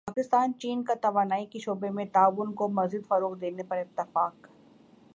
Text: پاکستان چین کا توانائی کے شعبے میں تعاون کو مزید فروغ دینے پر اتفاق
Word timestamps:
پاکستان 0.07 0.51
چین 0.59 0.83
کا 0.83 0.93
توانائی 1.01 1.45
کے 1.45 1.59
شعبے 1.59 1.89
میں 1.89 2.05
تعاون 2.13 2.53
کو 2.53 2.67
مزید 2.69 3.05
فروغ 3.07 3.37
دینے 3.39 3.63
پر 3.63 3.77
اتفاق 3.77 4.47